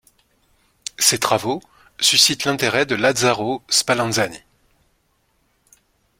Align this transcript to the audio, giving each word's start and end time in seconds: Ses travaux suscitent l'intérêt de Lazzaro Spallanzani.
Ses 0.97 1.19
travaux 1.19 1.61
suscitent 1.99 2.45
l'intérêt 2.45 2.87
de 2.87 2.95
Lazzaro 2.95 3.61
Spallanzani. 3.69 4.41